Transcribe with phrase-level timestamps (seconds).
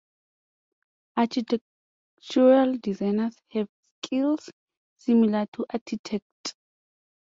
[1.15, 3.67] Architectural designers have
[4.03, 4.49] skills
[4.97, 6.55] similar to architects.